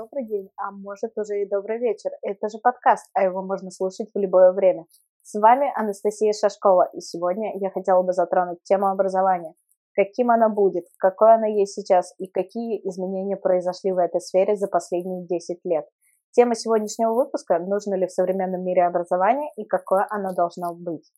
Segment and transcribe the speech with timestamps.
[0.00, 2.10] добрый день, а может уже и добрый вечер.
[2.22, 4.86] Это же подкаст, а его можно слушать в любое время.
[5.22, 9.52] С вами Анастасия Шашкова, и сегодня я хотела бы затронуть тему образования.
[9.94, 14.68] Каким оно будет, какое оно есть сейчас и какие изменения произошли в этой сфере за
[14.68, 15.84] последние 10 лет.
[16.30, 21.12] Тема сегодняшнего выпуска– нужно ли в современном мире образование и какое оно должно быть.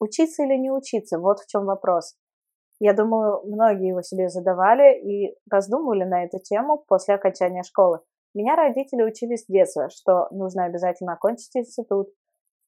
[0.00, 2.16] Учиться или не учиться– вот в чем вопрос.
[2.80, 8.00] Я думаю, многие его себе задавали и раздумывали на эту тему после окончания школы.
[8.34, 12.08] Меня родители учили с детства, что нужно обязательно окончить институт,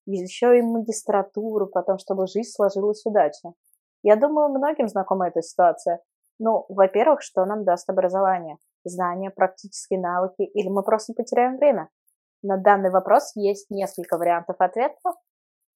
[0.07, 3.55] еще и магистратуру, потом, чтобы жизнь сложилась удачно.
[4.03, 6.01] Я думаю, многим знакома эта ситуация.
[6.41, 8.57] Ну, во-первых, что нам даст образование?
[8.85, 11.89] Знания, практические навыки или мы просто потеряем время?
[12.43, 15.13] На данный вопрос есть несколько вариантов ответа,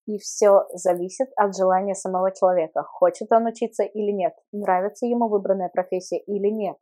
[0.06, 2.82] и все зависит от желания самого человека.
[2.82, 6.76] Хочет он учиться или нет, нравится ему выбранная профессия или нет.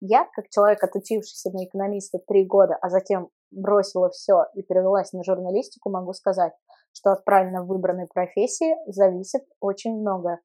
[0.00, 5.22] Я, как человек, отучившийся на экономиста три года, а затем бросила все и перевелась на
[5.22, 6.52] журналистику, могу сказать,
[6.92, 10.40] что от правильно выбранной профессии зависит очень многое.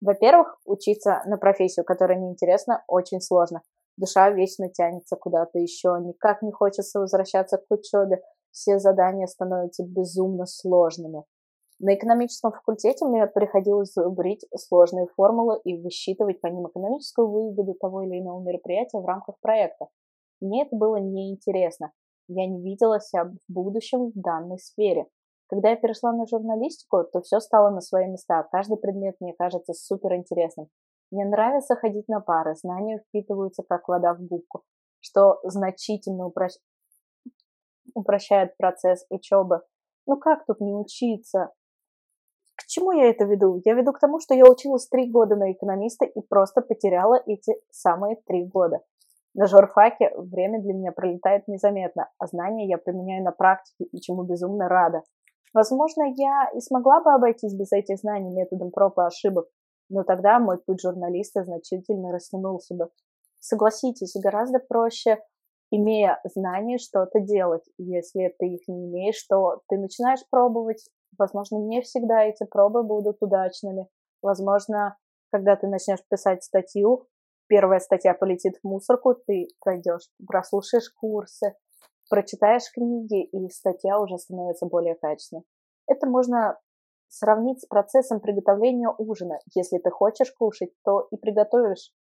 [0.00, 3.62] Во-первых, учиться на профессию, которая неинтересна, очень сложно.
[3.96, 8.22] Душа вечно тянется куда-то еще, никак не хочется возвращаться к учебе,
[8.52, 11.24] все задания становятся безумно сложными.
[11.80, 18.02] На экономическом факультете мне приходилось зубрить сложные формулы и высчитывать по ним экономическую выгоду того
[18.02, 19.86] или иного мероприятия в рамках проекта.
[20.40, 21.92] Мне это было неинтересно.
[22.26, 25.06] Я не видела себя в будущем в данной сфере.
[25.48, 28.42] Когда я перешла на журналистику, то все стало на свои места.
[28.50, 30.68] Каждый предмет мне кажется супер интересным.
[31.10, 34.62] Мне нравится ходить на пары, знания впитываются как вода в губку,
[35.00, 36.52] что значительно упрощ...
[37.94, 39.62] упрощает процесс учебы.
[40.06, 41.50] Ну как тут не учиться?
[42.58, 43.62] К чему я это веду?
[43.64, 47.54] Я веду к тому, что я училась три года на экономиста и просто потеряла эти
[47.70, 48.80] самые три года.
[49.34, 54.24] На журфаке время для меня пролетает незаметно, а знания я применяю на практике и чему
[54.24, 55.04] безумно рада.
[55.54, 59.46] Возможно, я и смогла бы обойтись без этих знаний методом проб и ошибок,
[59.88, 62.90] но тогда мой путь журналиста значительно растянулся бы.
[63.38, 65.18] Согласитесь, гораздо проще,
[65.70, 67.62] имея знания, что-то делать.
[67.78, 70.88] Если ты их не имеешь, то ты начинаешь пробовать,
[71.18, 73.88] Возможно, не всегда эти пробы будут удачными.
[74.22, 74.96] Возможно,
[75.30, 77.06] когда ты начнешь писать статью,
[77.48, 81.54] первая статья полетит в мусорку, ты пройдешь, прослушаешь курсы,
[82.08, 85.42] прочитаешь книги, и статья уже становится более качественной.
[85.86, 86.58] Это можно
[87.08, 89.38] сравнить с процессом приготовления ужина.
[89.54, 91.92] Если ты хочешь кушать, то и приготовишь.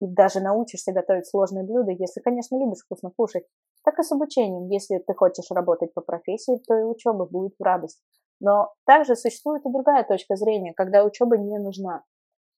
[0.00, 3.44] И даже научишься готовить сложные блюда, если, конечно, любишь вкусно кушать
[3.84, 4.68] так и с обучением.
[4.68, 8.02] Если ты хочешь работать по профессии, то и учеба будет в радость.
[8.40, 12.02] Но также существует и другая точка зрения, когда учеба не нужна.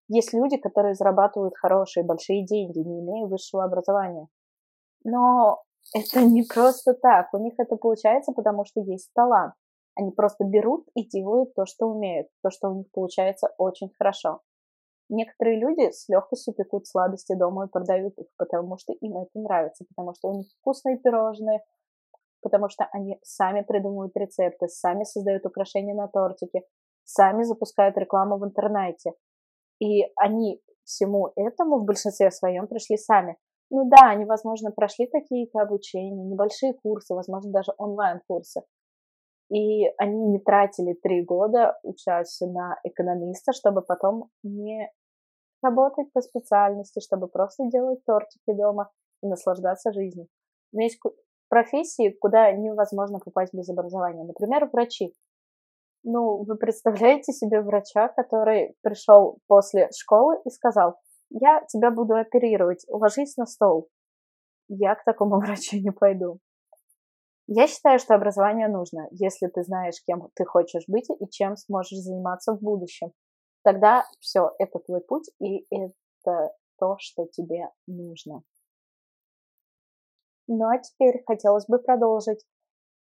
[0.08, 4.28] Есть люди, которые зарабатывают хорошие, большие деньги, не имея высшего образования.
[5.04, 5.62] Но
[5.94, 7.32] это не просто так.
[7.32, 9.54] У них это получается, потому что есть талант.
[9.96, 14.40] Они просто берут и делают то, что умеют, то, что у них получается очень хорошо.
[15.08, 19.84] Некоторые люди с легкостью пекут сладости дома и продают их, потому что им это нравится,
[19.88, 21.60] потому что у них вкусные пирожные,
[22.42, 26.62] потому что они сами придумывают рецепты, сами создают украшения на тортике,
[27.04, 29.12] сами запускают рекламу в интернете.
[29.80, 33.36] И они всему этому в большинстве своем пришли сами.
[33.70, 38.62] Ну да, они, возможно, прошли какие-то обучения, небольшие курсы, возможно, даже онлайн-курсы.
[39.48, 44.90] И они не тратили три года, учась на экономиста, чтобы потом не
[45.62, 48.90] работать по специальности, чтобы просто делать тортики дома
[49.22, 50.26] и наслаждаться жизнью.
[50.72, 50.98] Но есть
[51.48, 54.24] профессии, куда невозможно попасть без образования.
[54.24, 55.14] Например, врачи.
[56.02, 60.96] Ну, вы представляете себе врача, который пришел после школы и сказал,
[61.30, 63.88] я тебя буду оперировать, ложись на стол.
[64.68, 66.38] Я к такому врачу не пойду.
[67.48, 71.98] Я считаю, что образование нужно, если ты знаешь, кем ты хочешь быть и чем сможешь
[71.98, 73.12] заниматься в будущем.
[73.62, 78.42] Тогда все, это твой путь, и это то, что тебе нужно.
[80.48, 82.44] Ну а теперь хотелось бы продолжить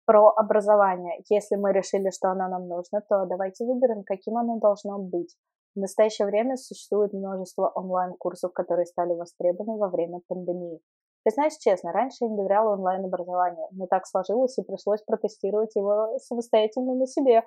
[0.05, 1.23] про образование.
[1.29, 5.35] Если мы решили, что оно нам нужно, то давайте выберем, каким оно должно быть.
[5.75, 10.79] В настоящее время существует множество онлайн-курсов, которые стали востребованы во время пандемии.
[11.25, 16.93] Признаюсь честно, раньше я не доверяла онлайн-образованию, но так сложилось и пришлось протестировать его самостоятельно
[16.93, 17.41] на себе.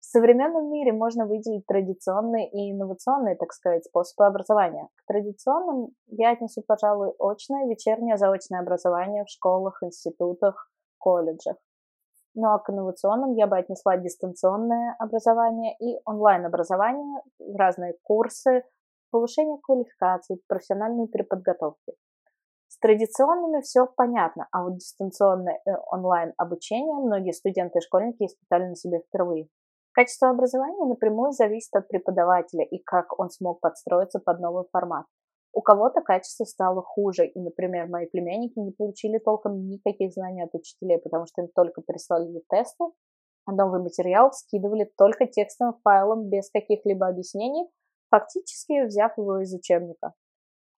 [0.00, 4.88] В современном мире можно выделить традиционные и инновационные, так сказать, способы образования.
[4.96, 10.68] К традиционным я отнесу, пожалуй, очное, вечернее, заочное образование в школах, институтах,
[10.98, 11.56] колледжах.
[12.34, 17.22] Ну а к инновационным я бы отнесла дистанционное образование и онлайн-образование,
[17.56, 18.64] разные курсы,
[19.12, 21.94] повышение квалификации, профессиональную переподготовку.
[22.78, 28.68] С традиционными все понятно, а вот дистанционное э, онлайн обучение многие студенты и школьники испытали
[28.68, 29.48] на себе впервые.
[29.90, 35.06] Качество образования напрямую зависит от преподавателя и как он смог подстроиться под новый формат.
[35.52, 40.54] У кого-то качество стало хуже, и, например, мои племянники не получили толком никаких знаний от
[40.54, 42.84] учителей, потому что им только прислали тесты,
[43.44, 47.68] а новый материал скидывали только текстовым файлом без каких-либо объяснений,
[48.08, 50.14] фактически взяв его из учебника.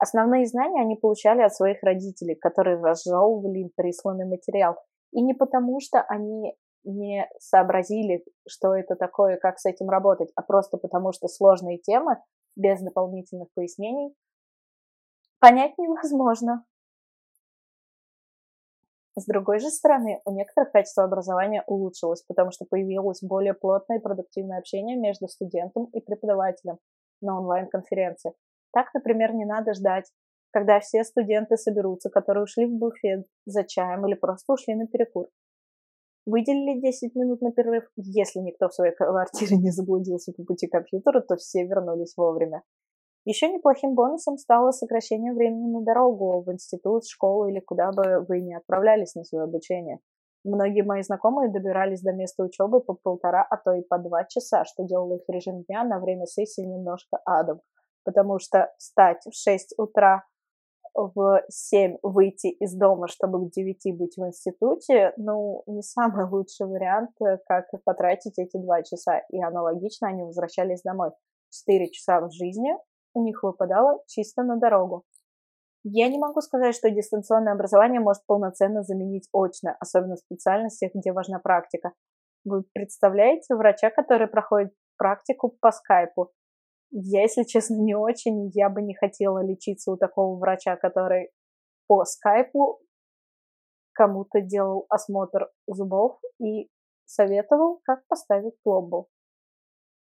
[0.00, 4.76] Основные знания они получали от своих родителей, которые разжевывали им присланный материал.
[5.12, 10.42] И не потому, что они не сообразили, что это такое, как с этим работать, а
[10.42, 12.16] просто потому, что сложные темы
[12.56, 14.14] без дополнительных пояснений
[15.38, 16.64] понять невозможно.
[19.16, 24.02] С другой же стороны, у некоторых качество образования улучшилось, потому что появилось более плотное и
[24.02, 26.78] продуктивное общение между студентом и преподавателем
[27.20, 28.32] на онлайн-конференции.
[28.72, 30.10] Так, например, не надо ждать,
[30.52, 35.28] когда все студенты соберутся, которые ушли в буфет за чаем или просто ушли на перекур.
[36.26, 37.84] Выделили 10 минут на перерыв.
[37.96, 42.62] Если никто в своей квартире не заблудился по пути к компьютеру, то все вернулись вовремя.
[43.24, 48.40] Еще неплохим бонусом стало сокращение времени на дорогу в институт, школу или куда бы вы
[48.40, 50.00] ни отправлялись на свое обучение.
[50.42, 54.64] Многие мои знакомые добирались до места учебы по полтора, а то и по два часа,
[54.64, 57.60] что делало их режим дня на время сессии немножко адом.
[58.04, 60.24] Потому что встать в 6 утра,
[60.94, 66.66] в 7 выйти из дома, чтобы к 9 быть в институте, ну, не самый лучший
[66.66, 69.18] вариант, э, как потратить эти два часа.
[69.30, 71.10] И аналогично они возвращались домой.
[71.50, 72.76] 4 часа в жизни
[73.14, 75.04] у них выпадало чисто на дорогу.
[75.82, 81.12] Я не могу сказать, что дистанционное образование может полноценно заменить очное, особенно в специальностях, где
[81.12, 81.92] важна практика.
[82.44, 86.32] Вы представляете врача, который проходит практику по скайпу?
[86.92, 88.50] Я, если честно, не очень.
[88.54, 91.30] Я бы не хотела лечиться у такого врача, который
[91.86, 92.80] по скайпу
[93.92, 96.68] кому-то делал осмотр зубов и
[97.04, 99.08] советовал, как поставить пломбу.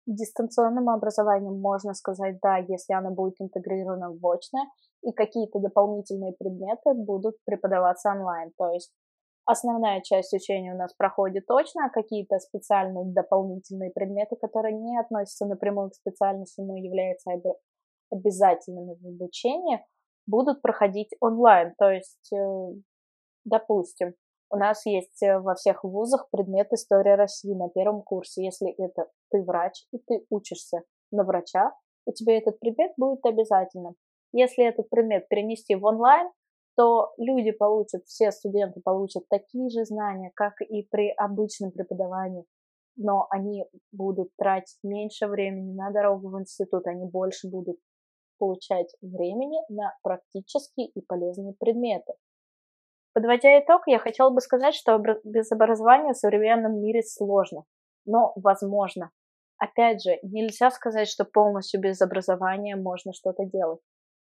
[0.06, 4.66] Дистанционным образованием можно сказать да, если оно будет интегрировано в очное,
[5.02, 8.52] и какие-то дополнительные предметы будут преподаваться онлайн.
[8.56, 8.92] То есть
[9.44, 15.46] основная часть учения у нас проходит точно, а какие-то специальные дополнительные предметы, которые не относятся
[15.46, 17.30] напрямую к специальности, но являются
[18.10, 19.84] обязательными в обучении,
[20.26, 21.74] будут проходить онлайн.
[21.78, 22.74] То есть, э,
[23.44, 24.14] допустим,
[24.50, 28.44] у нас есть э, во всех вузах предмет история России на первом курсе.
[28.44, 31.72] Если это ты врач и ты учишься на врача,
[32.06, 33.94] у тебя этот предмет будет обязательным.
[34.32, 36.30] Если этот предмет перенести в онлайн,
[36.76, 42.44] то люди получат, все студенты получат такие же знания, как и при обычном преподавании,
[42.96, 47.78] но они будут тратить меньше времени на дорогу в институт, они больше будут
[48.38, 52.14] получать времени на практические и полезные предметы.
[53.14, 57.64] Подводя итог, я хотела бы сказать, что без образования в современном мире сложно,
[58.06, 59.10] но возможно.
[59.58, 63.80] Опять же, нельзя сказать, что полностью без образования можно что-то делать.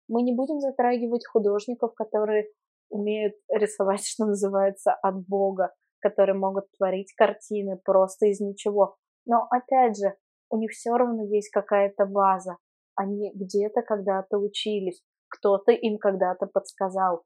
[0.08, 2.48] Мы не будем затрагивать художников, которые
[2.90, 8.96] умеют рисовать, что называется, от Бога, которые могут творить картины просто из ничего.
[9.26, 10.14] Но опять же,
[10.50, 12.56] у них все равно есть какая-то база.
[12.94, 17.24] Они где-то когда-то учились, кто-то им когда-то подсказал.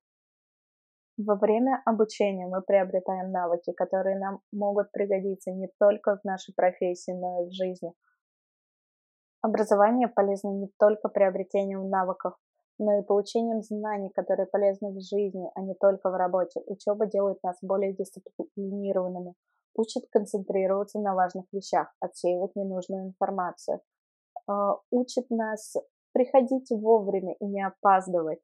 [1.18, 7.12] Во время обучения мы приобретаем навыки, которые нам могут пригодиться не только в нашей профессии,
[7.12, 7.92] но и в жизни.
[9.42, 12.34] Образование полезно не только приобретением навыков,
[12.78, 16.60] но и получением знаний, которые полезны в жизни, а не только в работе.
[16.66, 19.34] Учеба делает нас более дисциплинированными,
[19.74, 23.80] учит концентрироваться на важных вещах, отсеивать ненужную информацию,
[24.46, 25.74] а, учит нас
[26.12, 28.40] приходить вовремя и не опаздывать,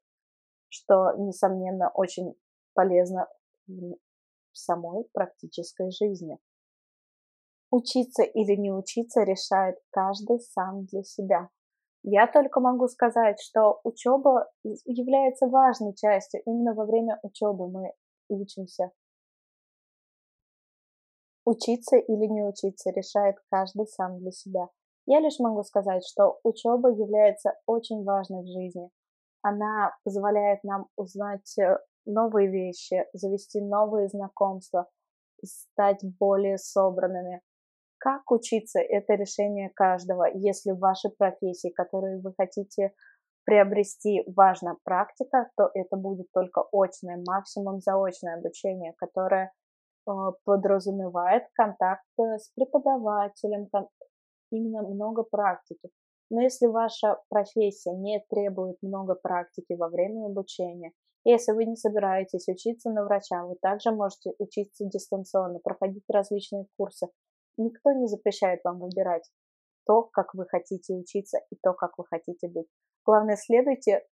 [0.69, 2.35] что, несомненно, очень
[2.73, 3.27] полезно
[3.67, 3.97] в
[4.53, 6.37] самой практической жизни.
[7.71, 11.49] Учиться или не учиться решает каждый сам для себя.
[12.03, 16.41] Я только могу сказать, что учеба является важной частью.
[16.45, 17.93] Именно во время учебы мы
[18.29, 18.91] учимся.
[21.45, 24.69] Учиться или не учиться решает каждый сам для себя.
[25.05, 28.89] Я лишь могу сказать, что учеба является очень важной в жизни.
[29.41, 34.87] Она позволяет нам узнать э, новые вещи, завести новые знакомства,
[35.43, 37.41] стать более собранными.
[37.99, 40.25] Как учиться, это решение каждого.
[40.33, 42.93] Если в вашей профессии, которую вы хотите
[43.45, 49.51] приобрести, важна практика, то это будет только очное, максимум заочное обучение, которое
[50.07, 50.11] э,
[50.45, 53.67] подразумевает контакт с преподавателем,
[54.51, 55.89] именно много практики.
[56.29, 60.93] Но если ваша профессия не требует много практики во время обучения,
[61.25, 67.07] Если вы не собираетесь учиться на врача, вы также можете учиться дистанционно, проходить различные курсы.
[67.59, 69.29] Никто не запрещает вам выбирать
[69.85, 72.67] то, как вы хотите учиться и то, как вы хотите быть.
[73.05, 74.05] Главное, следуйте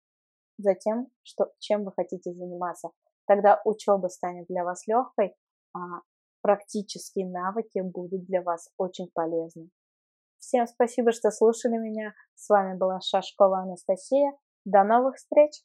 [0.58, 2.90] за тем, что, чем вы хотите заниматься.
[3.26, 5.36] Тогда учеба станет для вас легкой,
[5.74, 6.00] а
[6.40, 9.70] практические навыки будут для вас очень полезны.
[10.38, 12.14] Всем спасибо, что слушали меня.
[12.34, 14.32] С вами была Шашкова Анастасия.
[14.64, 15.62] До новых встреч!